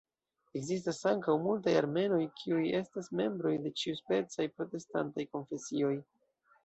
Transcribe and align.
Ekzistas 0.59 1.01
ankaŭ 1.09 1.35
multaj 1.43 1.75
armenoj 1.81 2.19
kiuj 2.39 2.63
estas 2.79 3.11
membroj 3.21 3.53
de 3.67 3.75
ĉiuspecaj 3.83 4.49
protestantaj 4.59 5.31
konfesioj. 5.37 5.97